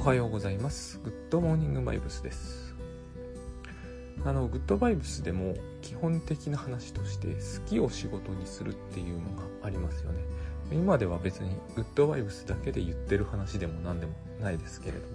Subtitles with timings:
[0.00, 0.98] はようございます。
[1.04, 2.74] グッドモーニングバイブスです。
[4.24, 10.22] あのグッドバイブスでも基本的な話として好きを仕事にするっていうのがありますよね。
[10.72, 15.06] 今では別にグッドバイブスだけで言ってる話でも何でもないですけれども。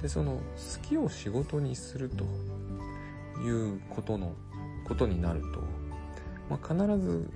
[0.00, 0.40] でその好
[0.88, 2.24] きを仕事にすると
[3.40, 4.34] いうことの
[4.86, 5.46] ことになると、
[6.48, 7.28] まあ、必ず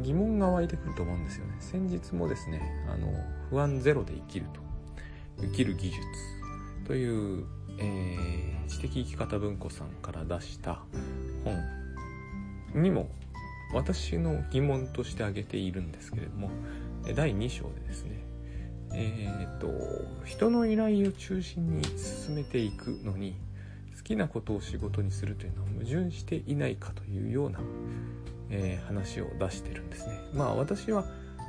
[0.00, 1.56] 疑問が湧いてくると思うんですよね。
[1.60, 3.12] 先日もですねあの
[3.50, 4.63] 不安ゼロで生きると。
[5.40, 6.00] 生きる技術
[6.86, 7.46] という、
[7.78, 10.80] えー、知的生き方文庫さんから出した
[11.44, 13.08] 本にも
[13.72, 16.50] 私の疑問として挙げているんですけれども
[17.14, 18.24] 第2章でですね
[18.96, 19.68] えー、っと
[20.24, 23.36] 人の依頼を中心に進めていくのに
[23.96, 27.58] 好きなことを仕事にするというのは矛盾していないかというような、
[28.50, 30.20] えー、話を出してるんですね。
[30.32, 31.04] まあ私は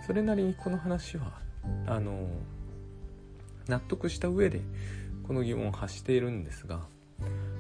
[0.08, 1.33] それなりにこの話は
[1.86, 2.27] あの
[3.68, 4.62] 納得した上で
[5.28, 6.81] この疑問を発しているんですが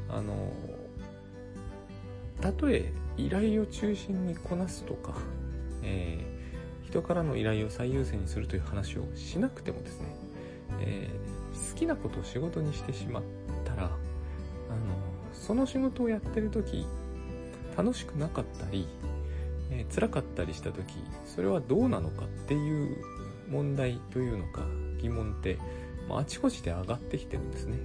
[0.09, 0.51] あの
[2.41, 5.13] たとえ依頼を中心にこなすとか、
[5.83, 10.07] えー、人からの依頼を最優先にするという話をしなくてもですね、
[10.81, 13.23] えー、好きなことを仕事にしてしまっ
[13.63, 13.95] たらあの
[15.33, 16.85] その仕事をやってる時
[17.77, 18.87] 楽しくなかったり、
[19.71, 20.83] えー、辛かったりした時
[21.25, 22.97] それはどうなのかっていう
[23.49, 24.65] 問題というのか
[25.01, 25.57] 疑問って
[26.07, 27.77] まあ、あちこちで上がってきてるんですね。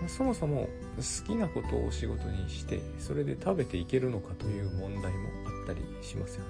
[0.00, 6.44] ま、そもそも好きなことを仕事にしてそれで食べていけるのかという問題もあったりしますよ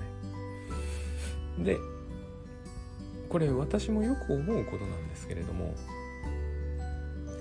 [1.58, 1.64] ね。
[1.64, 1.78] で
[3.28, 5.74] これ私もよく思うことなんですけれども、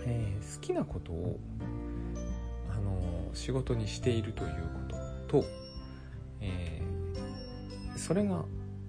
[0.05, 1.39] えー、好きなことを、
[2.69, 4.51] あの仕事にしているという
[4.89, 4.97] こ
[5.29, 5.47] とと、
[6.41, 8.43] えー、それが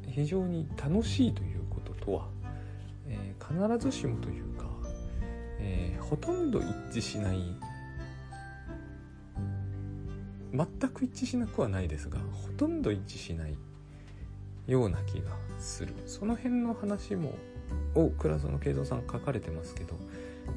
[0.08, 2.28] 非常に楽しいということとは、
[3.06, 4.44] え、必ずしもという
[5.60, 7.38] えー、ほとんど一致しない。
[10.52, 13.56] 全く一致しなくはないですがほとんど一致しない
[14.66, 15.92] ような気がする。
[16.06, 17.34] その辺の話も
[17.94, 19.94] を倉園慶三さん書かれてますけど、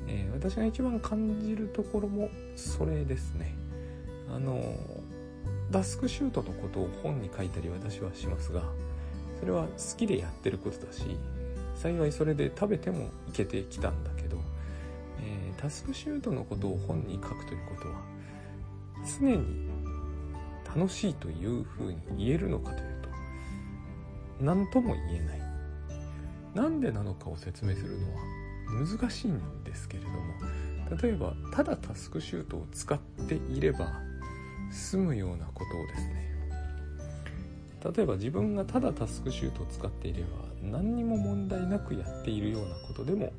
[0.07, 3.55] えー、私が一番感じるところもそれですね。
[4.33, 4.61] あの
[5.71, 8.63] ダスクシュートのことを本に書いたり私はしますが
[9.39, 11.17] それは好きでやってることだし
[11.75, 14.10] 幸いそれで食べてもいけてきたんだ。
[15.61, 18.01] タスクシュートのことを本に書くということは
[19.19, 19.69] 常に
[20.65, 23.09] 楽しいというふうに言えるのかというと
[24.43, 25.41] 何とも言えない。
[26.53, 28.19] なんでなのかを説明するのは
[28.85, 30.15] 難しいんですけれども
[31.01, 34.01] 例えばただタスクシュートを使っていれば
[34.71, 36.31] 済むようなことをですね
[37.95, 40.27] 例えば自分がただタスクシュートを使っていれば
[40.61, 43.31] 何にも問題なくやっているようなことでも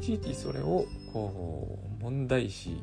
[0.00, 2.82] いちいちそれをこう問題視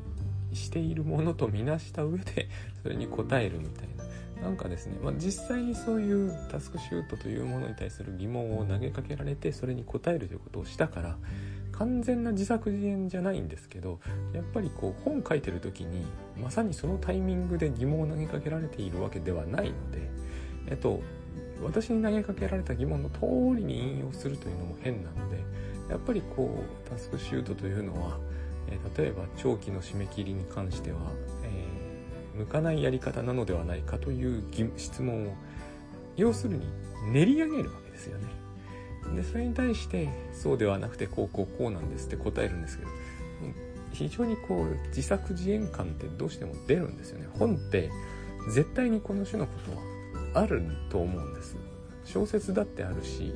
[0.52, 2.48] しているものとみなした上で
[2.82, 4.04] それに答えるみたいな。
[4.42, 11.16] なんかですね、まあ、実際にそういうタスクシュートというものに対する疑問を投げかけられてそれに答えるということをしたから
[11.72, 14.00] 完全な自作自演じゃないんですけど
[14.34, 16.04] やっぱりこう本書いてる時に
[16.40, 20.10] まさにそのタイミングで疑問を投げかけられているわけではないので
[20.68, 21.00] えっと
[21.62, 23.20] 私に投げかけられた疑問の通
[23.56, 25.38] りに引用するというのも変なので
[25.88, 28.18] やっぱりこうタスクシュートというのは、
[28.68, 30.98] え、例えば長期の締め切りに関しては、
[31.42, 34.42] えー、向かないやり方なのではないかという
[34.76, 35.34] 質問を
[36.16, 36.66] 要するに
[37.12, 38.26] 練り上げるわけですよね。
[39.14, 42.90] でそれに対してそうではなくてこうこうこうなんですって答えるんですけど
[43.92, 47.28] 非常にこう自作自演感ってどうしても出るんですよね。
[47.38, 47.90] 本って
[48.50, 51.56] 絶対にこの種のことはあると思うんです。
[52.04, 53.34] 小説だってあるし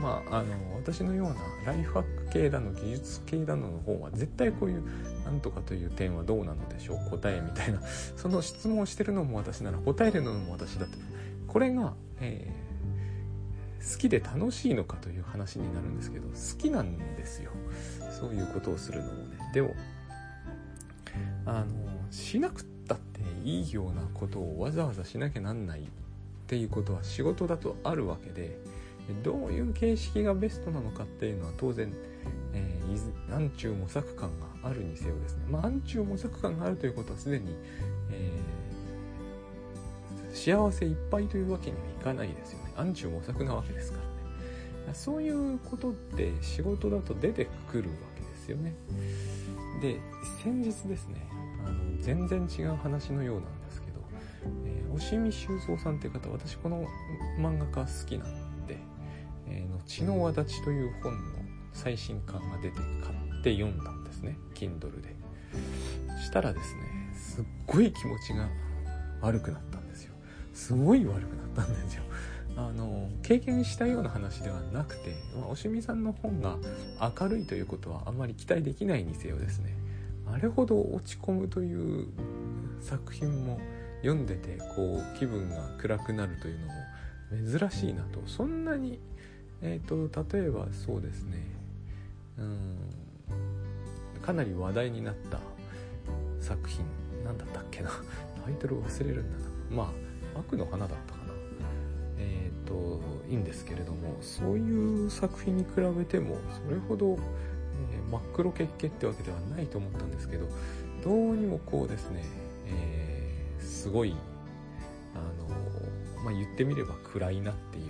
[0.00, 4.84] まあ、あの私のようなライフハック系だの技術系だのの方は絶対こういう
[5.24, 7.80] なんとかという点はどうなのでしょう答えみたいな
[8.16, 10.96] その質問をしてるのも私なら答えるのも私だと。
[10.96, 11.04] いう
[11.48, 17.50] これが、えー、好きで楽しいのかという話になるんですけど好きなんですよ。
[18.10, 19.38] そういうことをするのもね。
[19.52, 19.74] でも
[21.46, 21.66] あの
[22.10, 25.84] しなくったっていいようなことをわざわざしなきゃなんないっ
[26.46, 28.58] ていうことは仕事だとあるわけで
[29.22, 31.92] どういう形式がベストなのかっていうのは当然、
[32.52, 37.54] えー、暗中模索感があるにせよですね、まあ、暗中模索感があるということはすでに、
[38.10, 42.72] えー、幸せいっぱいというわけにはいかないですよね。
[42.76, 44.94] 暗中模索なわけですからね。
[44.94, 48.74] そういうことって仕事だと出てくるわけですよね。
[49.80, 50.00] で
[50.42, 51.28] 先日ですね
[51.64, 54.00] あの全然違う話のようなんですけど、
[54.64, 56.86] え、押見修造さんっていう方私この
[57.38, 58.47] 漫画家好きなんで
[59.88, 61.18] 「血の輪立ち」という本の
[61.72, 62.84] 最新刊が出て買
[63.40, 64.36] って読んだんですね。
[64.54, 65.16] Kindle で。
[66.22, 66.82] したらですね
[67.14, 68.48] すっごい気持ちが
[69.22, 70.12] 悪くなったんですよ。
[70.52, 72.02] すごい悪くなったんですよ。
[72.56, 76.58] あの経験したような話ではなくて、まあ、おしみさんの本が
[77.00, 79.74] 明るいということはあんまり期待できないにせよですね。
[80.26, 82.08] あれほど落ち込むという
[82.80, 83.60] 作品も
[84.02, 86.72] 読んでてこう気分が暗くなるというのも
[87.58, 89.00] 珍しいなとそんなに、
[89.62, 91.42] えーと、例えばそうですね。
[92.38, 92.76] うん。
[94.22, 95.40] かなり話題になった
[96.40, 96.84] 作品
[97.24, 97.90] 何だったっけな。
[98.44, 99.44] タイトル忘れるんだな。
[99.70, 99.92] ま
[100.36, 101.32] あ悪の花だったかな。
[102.18, 107.18] えっ、ー、といいんですけれどもそういう作品に比べてもそれほど、
[107.92, 110.46] えー、真っ黒血気ってわけではないと思ったんですけど
[111.04, 112.24] どうにもこうですね、
[112.66, 114.16] えー、すごい
[115.14, 117.87] あのまあ言ってみれば暗いなっていう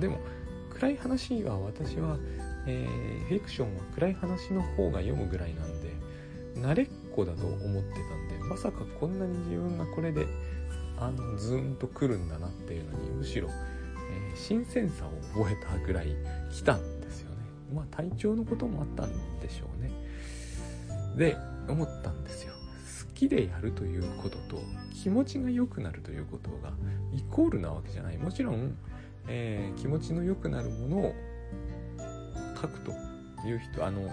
[0.00, 0.18] でも
[0.70, 2.16] 暗い話は私は、
[2.66, 5.94] えー、フィクションは暗い話の方が読むぐらいなんで
[6.56, 10.26] 慣れっこだと思ってたんでまさかこんなに自分がこれで
[10.98, 16.16] あのズーンと来るんだなっていうのにむしろ、えー、新鮮さを覚えたぐらい
[16.50, 17.36] 来たんですよね。
[17.72, 19.92] まあ体調のこともあったんでしょうね。
[21.16, 21.36] で
[21.68, 22.52] 思ったんですよ。
[23.06, 24.62] 好きでやるということと
[24.92, 26.72] 気持ちが良くなるということが
[27.12, 28.18] イコールなわけじゃない。
[28.18, 28.76] もちろん、
[29.28, 31.14] えー、気持ちの良くなるものを
[32.60, 32.92] 書くと
[33.46, 34.08] いう人あの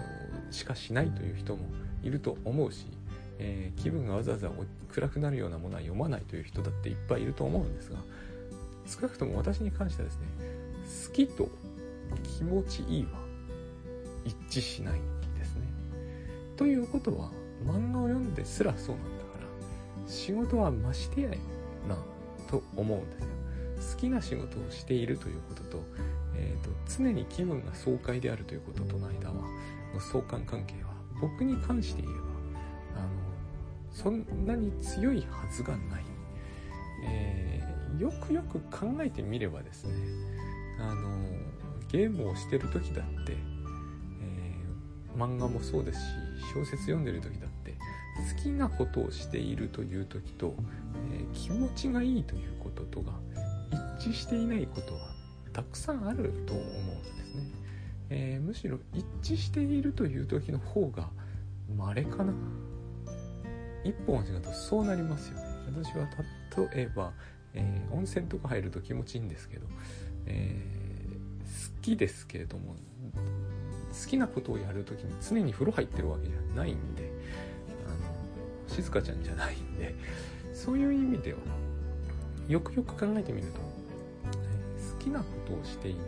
[0.50, 1.64] しかしないという人も
[2.02, 2.86] いると思うし
[3.38, 4.50] えー、気分がわざわざ
[4.88, 7.98] 暗くなるようなものは読まないという人だっていっぱいいると思うんですが
[8.86, 10.26] 少なくとも私に関してはですね
[11.08, 11.48] 好きと
[12.38, 13.10] 気持ちいいは
[14.24, 15.02] 一致しないん
[15.38, 15.62] ですね。
[16.56, 17.30] ということは
[17.64, 21.28] 漫画を読んですらそうなんだから仕事はましてや
[21.88, 21.96] な
[22.48, 23.35] と思うんですよ。
[23.76, 25.82] 好きな仕事をしているということと,、
[26.34, 29.34] えーと、常に気分が爽快であるということとの間は
[30.00, 30.90] 相関関係は
[31.20, 33.08] 僕に関して言えばあの
[33.92, 36.04] そんなに強いはずがない、
[37.04, 39.94] えー、よくよく考えてみればですね
[40.78, 41.08] あの
[41.88, 46.04] ゲームをしてる時だって、えー、漫画もそうですし
[46.54, 47.74] 小説読んでる時だって
[48.36, 50.54] 好きなことをしているという時と、
[51.12, 53.12] えー、気持ちがいいということとが
[53.98, 55.00] 一致していないことは
[55.52, 57.42] たくさんあると思うんですね、
[58.10, 61.08] えー、むしろ一致しているという時の方が
[61.76, 62.32] 稀かな。
[63.84, 65.44] 一本違うとそうなりますよね。
[65.82, 66.08] 私は
[66.72, 67.12] 例えば、
[67.54, 69.66] えー、温泉とか入ると気持ちいいんですけど、
[70.26, 72.74] えー、好きですけれども
[73.92, 77.10] 好きなことをやる時に常に風呂入ってるわけじゃないんで
[77.86, 77.90] あ
[78.68, 79.94] の静香ちゃんじゃないんで
[80.52, 81.38] そういう意味では
[82.48, 83.60] よくよく考えてみると、
[85.06, 85.98] きなことをしている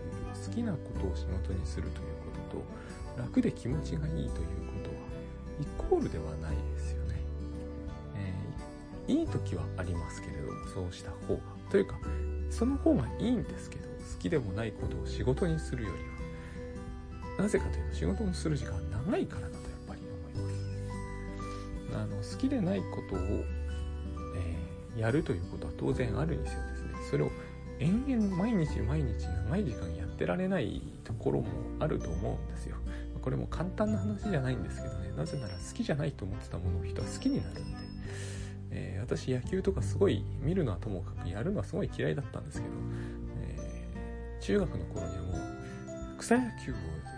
[0.47, 4.33] 好きなことを仕事にするということと楽で気持ちがいいというこ
[4.83, 4.97] とは
[5.61, 7.15] イコールではないですよね。
[9.09, 11.41] えいい時はありますけれどそうした方が
[11.71, 11.97] というか
[12.50, 13.89] その方がいいんですけど好
[14.21, 20.00] きでもないことを仕事にするよりはなぜかというと仕事をする時間長いからだとやっぱり
[20.35, 21.97] 思います。
[21.97, 23.19] あの好きでないことを、
[24.37, 26.89] えー、やるということは当然あるにせよですね。
[27.11, 27.31] それを
[27.80, 31.48] 延々毎日毎日長い時間やってられないところも
[31.80, 32.76] あると思うんですよ。
[33.23, 35.12] これも簡単な話じゃないんですけどね。
[35.16, 37.78] なぜなら好きじゃないと思ってたものを人は好きになるんで。
[38.70, 42.75] えー、私野球とかすごい見るのはともかくやるのはすごい嫌いだったんですけど、
[43.40, 46.75] えー、中学の頃にはもう草野球を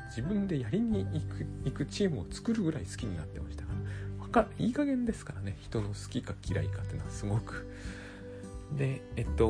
[0.07, 3.81] 自分でやりに行く行くチームを作るぐらい好きになってましたから。
[4.31, 5.57] かいい加減ですからね。
[5.61, 7.69] 人の好きか嫌いかっていうのはすごく。
[8.77, 9.49] でえっと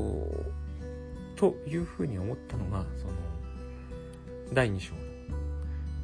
[1.40, 3.14] というふうに思ったのがその
[4.52, 5.00] 第2章の、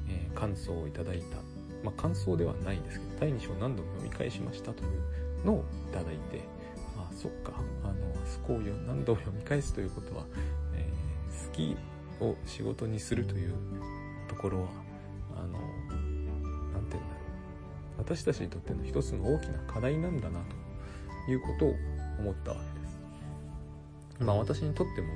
[0.08, 1.36] えー、感想をいただいた。
[1.84, 6.40] まあ感想ではないんですけど第2章何度も読み返しましたというのをいただいて
[6.96, 7.52] あそっか。
[7.84, 10.24] あのそこを何度も読み返すということは、
[10.74, 11.76] えー、好き
[12.24, 13.52] を仕事にするという
[14.28, 14.68] ところは
[15.36, 15.58] あの何て
[16.72, 17.04] 言うんだろう。
[17.98, 20.40] 私たちにとっての一つの大きな課題なんだな
[21.26, 21.74] ということを
[22.20, 22.75] 思ったわけです。
[24.20, 25.14] まあ私にとってもも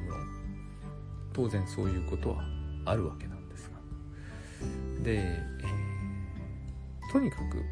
[1.32, 2.44] 当然そういうことは
[2.84, 5.04] あるわけなんですが。
[5.04, 7.64] で、えー、とにかく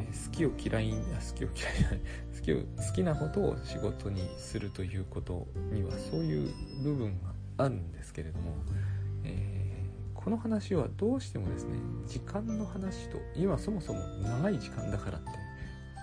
[0.00, 0.98] え好きを嫌い好
[1.34, 2.00] きを嫌いじゃない
[2.36, 6.50] 好きを好きなことを仕事にするということにはそういう
[6.82, 7.34] 部分が
[7.64, 8.54] あるんですけれども、
[9.24, 15.30] えー、この話はどうしてもですね時間の話と今そもそも長い時間だからって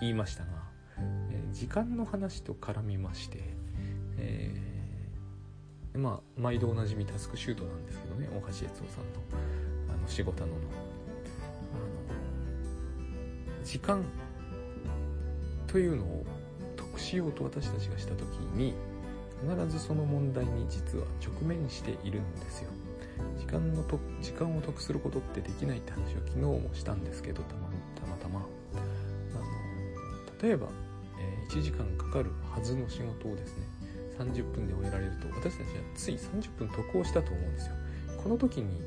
[0.02, 0.57] 言いましたが、
[1.52, 3.40] 時間の話と絡みまして、
[4.18, 4.54] え
[5.94, 8.74] でまあ毎度おなじみタスクシュートなんですけどね大橋悦夫さんの
[9.94, 10.58] あの仕事のの。
[10.58, 10.68] あの
[13.64, 14.04] 時間
[15.66, 16.26] というのを
[16.78, 18.24] 得しようと私たちがした時
[18.56, 18.74] に
[19.42, 22.70] 必ずその問題に実は直面しているんですよ。
[23.40, 28.40] 時間のと時間を得することってできないって話を昨日もしたんですけどたまたまたま。
[28.40, 29.44] あの
[30.42, 30.68] 例えば、
[31.28, 33.68] え、1時間かかるはずの仕事をですね
[34.20, 37.76] 30分で終えられると私たちはつい30分得をしたと思うんですよ。
[38.24, 38.82] この時に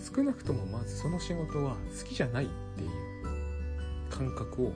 [0.00, 2.90] 少なくともまずその仕事は好きじゃないっていう
[4.08, 4.72] 感覚を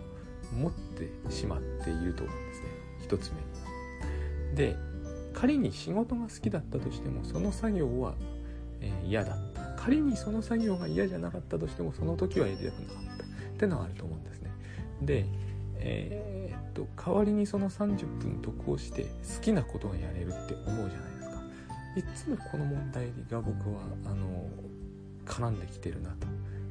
[0.54, 2.66] 持ってしまっていると思うんですね。
[3.02, 4.50] 一つ目。
[4.50, 4.76] にで
[5.32, 8.14] 仮に仕事が好きだったとしてもその作業は、
[8.80, 9.64] えー、嫌だった。
[9.82, 13.26] 仮にその作業が嫌じゃなかったとしてもその時はやりたくなかったっ
[13.58, 14.50] てのはあると思うんですね。
[15.02, 15.26] で
[15.76, 21.42] え、と代わりにその30分得をして好きなことがやれるって思うじゃないですか。
[21.96, 24.48] いつもこの問題が僕はあの
[25.24, 26.26] 絡んできてるなと。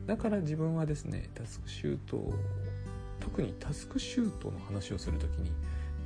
[0.05, 2.33] だから自分はですねタスクシュート
[3.19, 5.51] 特にタスクシュートの話をする時に、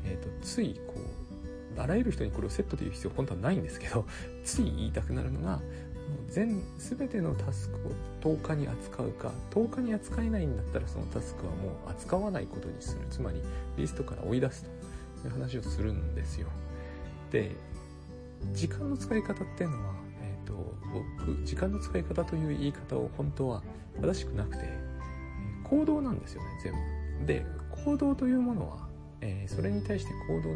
[0.05, 4.05] えーと、ついこうあらゆる人にこれをセットという必要本当はないんですけど
[4.43, 5.61] つい言いたくなるのが
[6.29, 7.75] 全全てのタスク
[8.29, 13.01] を10日に扱うか10日に扱えないんだったらそのタスクはもう扱わないことにする。
[13.09, 13.41] つまり
[13.77, 14.77] リストから追い出すと。
[15.25, 16.47] いう話をするんですよ。
[17.31, 17.51] で
[18.53, 20.53] 時間の使い方っていうのは、えーと、
[20.93, 23.63] 僕時間の使い方という言い方を本当は
[23.99, 24.69] 正しくなくて
[25.63, 26.73] 行動なんですよね全
[27.21, 27.25] 部。
[27.25, 27.45] で
[27.83, 28.87] 行動というものは、
[29.21, 30.55] えー、それに対して行動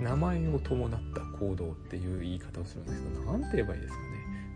[0.00, 4.06] 名前を伴った行動っていう言い方をするんですけど何て言えばいいですかね、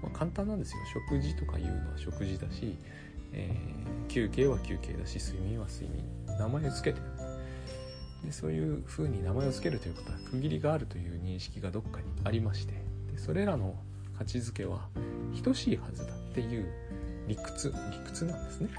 [0.02, 0.78] まあ、簡単なんですよ。
[0.92, 2.76] 食事とかいうのは食事だし、
[3.32, 6.04] えー、休憩は休憩だし睡眠は睡眠。
[6.38, 7.02] 名前を付けて
[8.25, 12.75] でそういう風に名前を付けるということは区切りがあるという認識がどっかにありまして
[13.11, 13.75] でそれらの
[14.16, 14.88] 価値づけは
[15.42, 16.66] 等しいはずだっていう
[17.26, 18.70] 理屈理屈なんですね。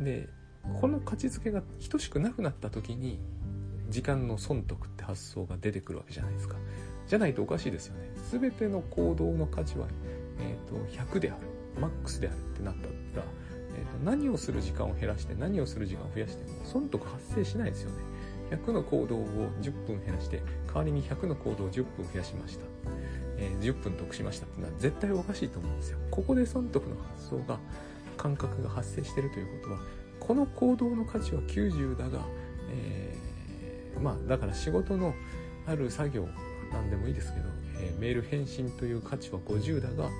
[0.00, 0.28] で
[0.80, 3.20] この価値づけが等しくなくなった時に
[3.88, 6.56] 時間の損得って発想が出てくるわけじゃないですか。
[7.06, 8.10] じゃないとおかしいですよね。
[8.30, 9.86] 全ての行動の価値は、
[10.40, 10.76] えーと、
[11.14, 11.56] 100である。
[11.80, 13.26] マックスであるってなったら、
[13.76, 17.96] えーと、何をする時間を減らして何をする時間を増やしても損得発生しないですよね。
[18.50, 19.26] 100の行動を
[19.60, 22.64] 10分減らして代わりに100の行動を10分増やしました、
[23.38, 25.98] えー、10分得しましたってのは絶対おかしいと思うんですよ。
[26.10, 27.58] ここで損得の発想が
[28.16, 29.80] 感覚が発生してるということは
[30.20, 32.24] この行動の価値は90だが、
[32.70, 33.05] えー、
[34.00, 35.14] まあだから仕事の
[35.66, 36.28] ある作業
[36.72, 37.46] なんでもいいですけど、
[37.80, 40.10] えー、メール返信という価値は50だが、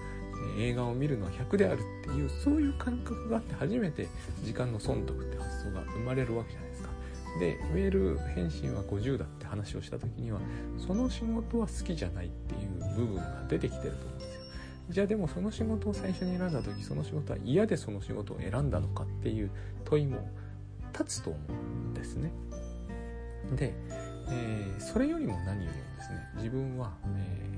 [0.59, 4.09] えー、映画を見るのは100であるっていうそういう感覚があって初めて
[4.45, 6.89] 時間の損得って発想が生まれるわけじゃないですか。
[7.39, 10.41] でメール返信は50だって話をした時には
[10.79, 14.41] その仕事は好きじゃないっていう部分が出てきてると思うんですよ。
[14.89, 19.51] じゃあでもその仕事を最初に選んだ時その仕事は嫌でその仕事を選んだのかっていう
[19.85, 20.29] 問いも
[20.93, 22.31] 立つと思うんですね。
[23.55, 23.75] で、
[24.29, 27.49] えー、それよりも何よりもですね自分は、え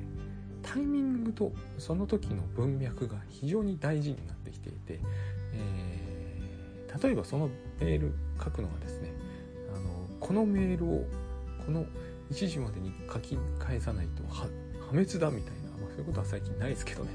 [0.63, 5.01] ー、タイミングとその時の文脈が非常に大事になってきていて、
[5.53, 7.49] えー、例えばその
[7.81, 9.13] メール書くのはですね
[9.75, 11.05] あのこのメールを
[11.65, 11.87] この
[12.31, 14.49] 1時までに書き返さないと破
[14.91, 17.11] 滅だみたいな、まあ、そういうことは最近ないですけどね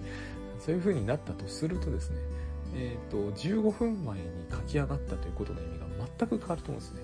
[0.59, 2.17] そういう風になったとするとですね
[2.75, 5.85] えーと、15分前に書き上がったということの意味が
[6.17, 7.01] 全く変わると思うんですね。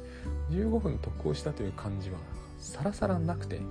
[0.51, 2.17] 15分得をしたという感じは
[2.57, 3.61] さらさらなくて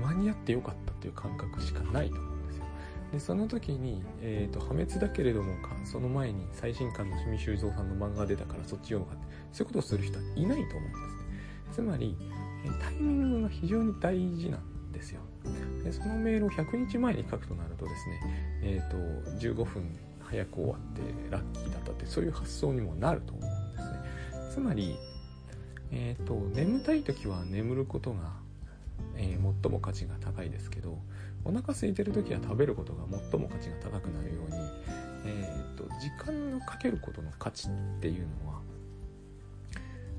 [0.00, 2.64] 間に合ってよかったという感覚しかないと思うんですよ。
[3.12, 11.28] でその時に、えーと、破滅だけれどもかその前に最新刊の清水修造さんの漫画出たからそっち読むかってそういうことをする人はいないと思うんですね。
[11.72, 12.16] つまり
[12.80, 15.20] タイミングが非常に大事なんですよ。
[15.82, 18.20] でそのメールを100日前に書くとなるとですね、
[18.62, 18.96] えーと
[19.38, 19.98] 15分
[20.30, 24.52] 早く終わってラッキーだったってそういう発想にもなると思うんですね。
[24.52, 24.96] つまり、
[25.90, 28.32] えーと、眠たい時は眠ることが、
[29.16, 30.98] えー、最も価値が高いですけど
[31.44, 34.56] お腹空いてる時は食べることが最も価値が高くなるように、
[35.26, 38.60] えーと、時間をかけることの価値っていうのは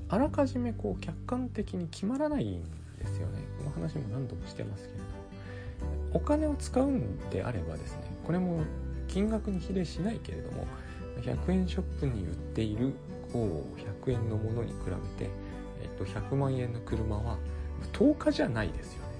[0.08, 2.62] あらかじめこう客観的に決まらないん
[2.98, 3.44] ですよね。
[3.58, 5.20] この話も何度もしてますけれど。
[6.12, 8.62] お金を使うんであればですねこれも
[9.08, 10.66] 金額に比例しないけれども
[11.22, 12.94] 100円ショップに売っている
[13.32, 14.76] こう100円のものに比
[15.18, 15.30] べて、
[15.82, 17.38] えっと、100万円の車は
[17.92, 19.10] 10日じゃないですよね。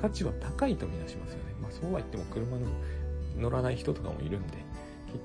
[0.00, 1.54] 価値は高いとみなしますよね。
[1.60, 2.66] まあそうは言っても車の
[3.38, 4.58] 乗らない人とかもいるんで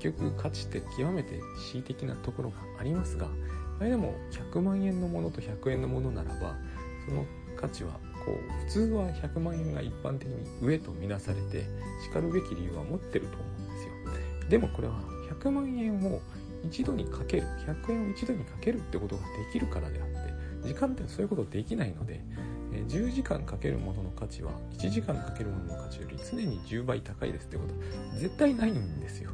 [0.00, 1.40] 結局価値って極めて
[1.72, 3.28] 恣意的なところがありますが
[3.78, 4.14] あれでも
[4.52, 6.56] 100万円のものと100円のものならば
[7.06, 7.24] その
[7.56, 7.92] 価値は
[8.24, 11.66] こう普通は100万円が一般的に上とみなされて
[12.02, 14.48] しかるべき理由は持ってると思うんですよ。
[14.48, 14.94] でもこれは
[15.40, 16.20] 100万円を
[16.64, 20.16] 一度にかける100円を一度にかけるってことができるからであって
[20.66, 22.20] 時間ってそういうことできないので
[22.88, 27.74] 10時間かけるものの価値は1時間かけるものの価値より常に10倍高いですってこと。
[28.18, 29.30] 絶対ないんですよ。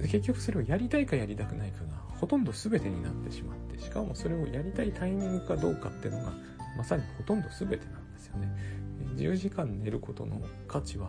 [0.00, 1.90] 結局それをやりたいかやりたくないかが
[2.20, 6.32] ほとんど全てになってしまってしかもそれをやりたいタイミングかどうかっていうのが
[6.76, 8.78] まさにほとんど全てなんですよね。
[9.16, 11.08] 10時間寝ることの価値は、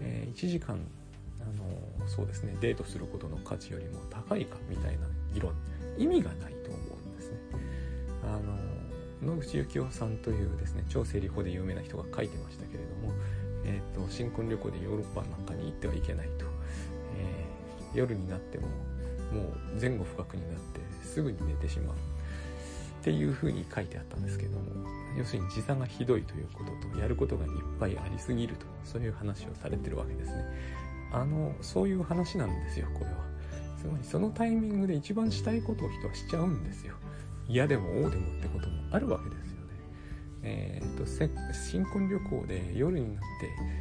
[0.00, 0.78] え1時間
[1.40, 5.52] あのそうですねデートすることの価値よりも高いかみたいな議論。
[5.98, 6.52] 意味がない。
[6.52, 6.55] と思うんですね
[8.26, 8.38] あ
[9.24, 13.14] の野口幸雄さんというですね超整理法で有名な人が書いてましたけれども、
[13.64, 16.44] えーと、新婚旅行でヨーロッパなんかに行ってはいけないと、
[17.16, 18.68] えー、夜になっても
[19.32, 19.42] も
[19.76, 21.98] う前後不覚になってすぐに寝てしまうっ
[23.02, 24.64] ていうふうに書いてあったんですけども
[25.16, 30.44] 要するに時差がひどいということとやることがいっぱいありすぎるとそういう話をされてるわけですね。
[31.12, 33.16] あのそういう話なんですよこれは。
[33.78, 36.94] つまりそのタイミングで一番したいことを人はしちゃうんですよ。
[37.48, 39.66] 嫌でも王でもってこともあるわけですよね。
[40.42, 41.06] えー、っと
[41.52, 43.22] 新婚旅行で夜になっ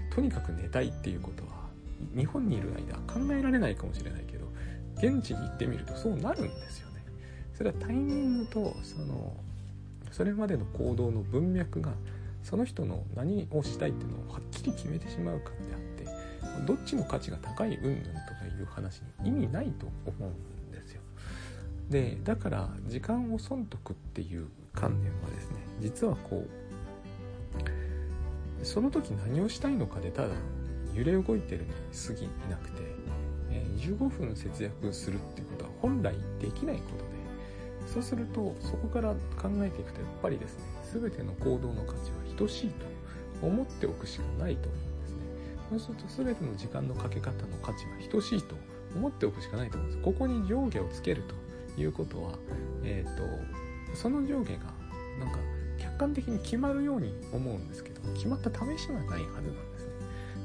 [0.09, 1.69] てとにかく寝たいっていうことは
[2.15, 4.45] 日本にいる間考えられないかもしれないけど
[4.97, 7.03] 現地に行ってみるとそうなるんですよね。
[7.53, 9.35] それはタイミングとその
[10.11, 11.91] それまでの行動の文脈が
[12.43, 15.79] その人の何をしたいっていうのをはっきり決めてしまうかであっ
[16.59, 20.54] てどっちの価値が高い云々とかいう話に意味ないと思うん
[21.89, 26.45] でだから時間を損得っていう観念はですね実はこ
[28.61, 30.29] うその時何をしたいのかでただ
[30.93, 31.69] 揺れ動いてるに
[32.07, 32.95] 過ぎなくて
[33.77, 37.15] 15分節約するっていうことは本来できないことで
[37.93, 40.63] そうするとそこから考えていくとやっぱりですね
[40.93, 42.85] 全ての行動の価値は等しいと
[43.45, 45.17] 思っておくしかないと思うんですね。
[45.69, 48.55] そうすると全ての時間のかけ方の価値は等しいと
[48.95, 50.03] 思っておくしかないと思うんです。
[50.03, 51.35] ここに上下をつけると
[51.77, 52.33] いうことは
[52.83, 54.59] え、ー、とその上下が
[55.19, 55.39] なんか
[55.77, 59.91] 客観的に決まるように思うんですけど決まった試しがないはずなんですね。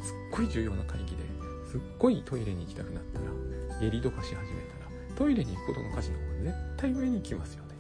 [0.03, 1.23] すっごい重要な会議で
[1.71, 7.71] すっごいトイレに行きたくなったら襟どかし始めたらトイレに行くことの価値の方が絶対上に行きますよね。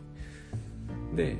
[1.16, 1.36] で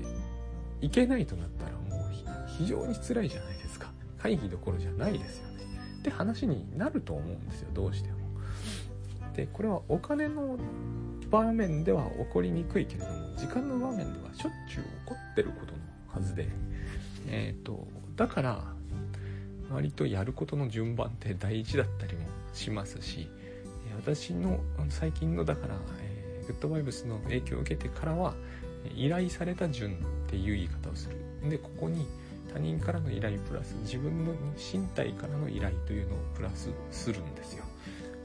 [0.81, 2.11] 行けないとなったらもう
[2.59, 3.91] 非常に辛いじゃないですか。
[4.19, 5.65] 会議どころじゃないですよね。
[6.01, 8.20] って話になると思うんですよどうしても。
[9.41, 10.59] でこれはお金の
[11.31, 16.47] 場面では起こりにくいけれども時間の場面ではしょっちゅう起こってることのはずで
[17.27, 18.65] えっ、ー、とだから
[19.73, 23.29] 割とやることの順番って大事だったりもしますし
[23.97, 28.35] 私の最近のだから、えー、グッドバイブスの影響を受けてからは
[28.95, 29.95] 依頼された順っ
[30.29, 31.49] ていう言い方をする。
[31.49, 32.07] でここに
[32.53, 37.65] 他人からの依頼プラス自分の身体からの依頼というのをプラスするんですよ。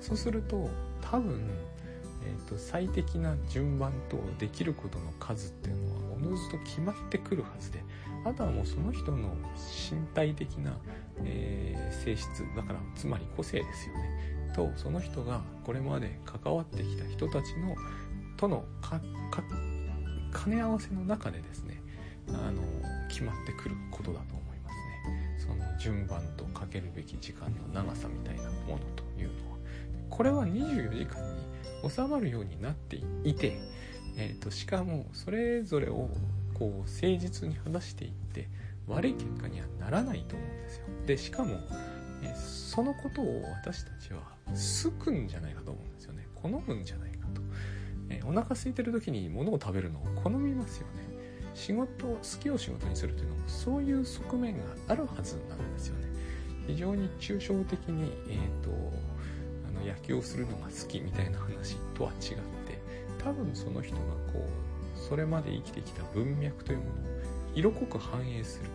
[0.02, 0.70] そうすると
[1.12, 1.50] 多分、
[2.24, 7.84] えーと、最適な順番とできることの数っていうのはおのずと決まってくるはずで
[8.26, 9.30] あとはもうその人の
[9.92, 10.78] 身体的な、
[11.24, 14.36] えー、性質だからつまり個性ですよね。
[14.56, 17.76] とその人がこれまで関わってきた人たちの
[18.38, 18.64] との
[20.34, 21.82] 兼ね合わせの中でですね
[22.30, 22.62] あの
[23.10, 24.76] 決まってくることだと思います
[25.10, 25.38] ね。
[25.38, 29.58] その順番とかけるべき時間の長さみたいなものというのは
[30.10, 31.22] これは24時間
[31.84, 33.58] に収まるようになっていて、
[34.18, 36.10] えーとしかもそれぞれを
[36.54, 38.48] こう誠実に話していって
[38.88, 40.86] 悪い結果にはならないと思うんですよ。
[41.06, 41.60] でしかも
[42.24, 46.28] えそのことを私たちは好くんじゃないかと思うんですよね。
[46.36, 47.42] 好むんじゃないかと、
[48.10, 51.16] えお腹空いてる時に物を食べるのを好みますよね。
[51.54, 56.08] 仕事好きを仕事にするというのもそういう側面があるはずなんですよね。
[56.68, 58.70] 非常に抽象的に、えーと、
[59.86, 62.80] 野球をするのが好きみたいな話とは違って
[63.24, 64.02] 多分その人が
[64.34, 66.94] こうそれまで生きてきた文脈というものを
[67.56, 68.70] 色濃く反映する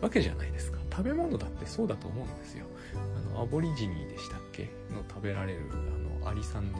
[0.00, 0.78] わけじゃないですか。
[0.90, 2.66] 食べ物だってそうだと思うんですよ。
[2.94, 6.78] あのアボリジニーでしたっけの食べられるあのアリさんの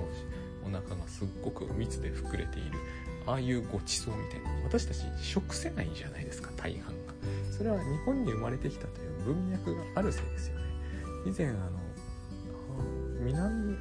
[0.65, 2.79] お腹がすっごく密で膨れている
[3.27, 7.15] ああいうごちそうみたいな私たち食せないじゃないですか大半が。
[7.57, 10.65] それは日本に生まれてきたという文脈があるせいですよね。
[11.27, 11.86] 以前あの
[13.27, 13.77] 南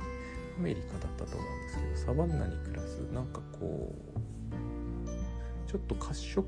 [0.58, 6.48] アメリカだったと思うんですけどサバンナに暮らすなんかこうちょっと褐色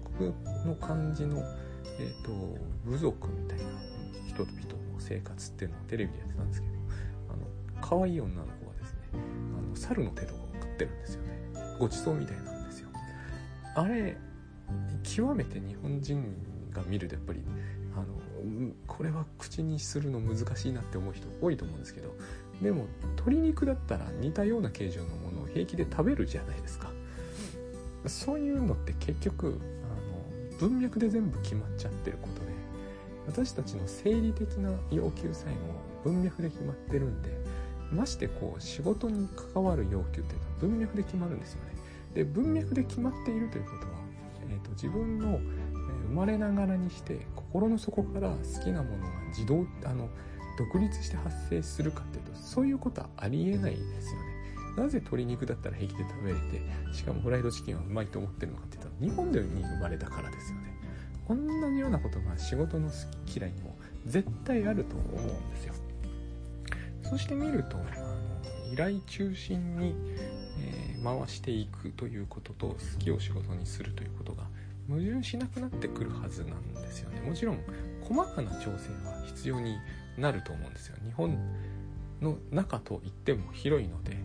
[0.65, 1.37] の感じの、
[1.99, 2.31] えーと、
[2.85, 3.65] 部族みたいな
[4.27, 6.73] 人々の生活っていうのをテレビでやってたんですけど
[7.29, 7.45] あの
[7.81, 11.27] 可愛い女の子がですねあの猿の手とかを食ってるんですよね。
[11.79, 12.89] ごちそうみたいなんですよ。
[13.75, 14.17] あれ
[15.03, 16.23] 極めて日本人
[16.73, 17.41] か見るとやっぱり
[17.95, 18.05] あの
[18.85, 22.15] これは口にするの難しいなって思う人多いと思うんですけど
[22.61, 26.91] でも鶏肉だったら似たような形状のものを平気で食べるじゃないですか。
[28.05, 32.51] そういうのって結局あの文脈で全部決まっちゃってることで
[33.27, 37.29] 私たちの生理的な要求さえも文脈で決まってるんで
[37.91, 41.75] ましてこう仕事に関わる要求っていうのは文脈で決まるんですよね。
[42.13, 43.93] で文脈で決まっているということは、
[44.49, 45.39] えーと、自分の、
[46.07, 50.09] 生まれながらにして心の底から好きなものが自動あの
[50.57, 54.37] 独立して発生するかっていうとそういうことはありえないですよね。
[54.77, 56.61] なぜ鶏肉だったら平気で食べれて
[56.93, 60.77] しかもフライドチキンはうまいと思ってるのかって言ったら日本でに生まれたからですよね。
[61.29, 61.35] 同
[61.71, 62.93] じようなことが仕事の好
[63.25, 65.73] き嫌いにも絶対あると思うんですよ。
[67.03, 69.95] そして見るとあの依頼中心に、
[70.59, 74.43] えー、回していくということと好きを仕事にするということが
[74.87, 77.21] 矛盾しなくなってくるはずなんですよね。
[77.21, 77.59] もちろん
[78.01, 79.77] 細かな調整は必要に
[80.17, 80.95] なると思うんですよ。
[81.03, 81.37] 日本
[82.21, 84.17] の中といっても広いので、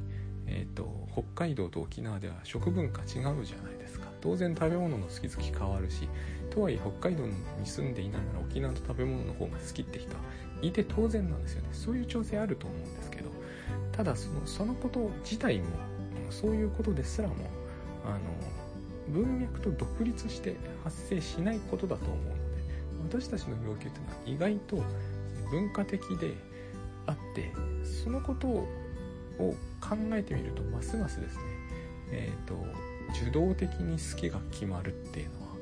[0.47, 4.09] えーと、北海道と沖縄では食文化違うじゃないですか。
[4.21, 6.09] 当然食べ物の好き好き変わるし
[6.51, 10.21] とはいえ北海道に住んでいながら沖縄の食べ物の方が好きって人は
[10.63, 11.69] いて当然なんですよね。
[11.73, 13.31] そういう調整あると思うんですけど
[13.91, 15.67] ただそのそのこと自体も
[16.31, 17.35] そういうことですらも
[18.05, 18.21] あの
[19.09, 22.19] 文脈と独立して発生しないことだと思う
[23.03, 24.85] ので私たちの要求というのは意外と
[25.53, 26.35] 文化的で
[27.07, 27.53] あって
[27.85, 28.67] そのことを
[29.81, 31.43] 考えてみるとますますですね
[32.11, 32.55] えっ、ー、と
[33.21, 35.53] 受動的に好きが決まるっていうのは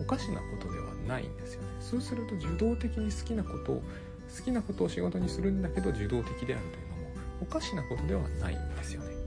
[0.00, 1.68] おかしなことではないんですよね。
[1.80, 3.82] そうすると受動的に好きなことを
[4.36, 7.10] 好きなことを仕事にするんだけど受動的であるというのも
[7.42, 9.19] おかしなことではないんですよね。